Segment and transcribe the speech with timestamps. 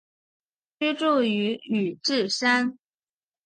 [0.79, 2.79] 居住于宇治山。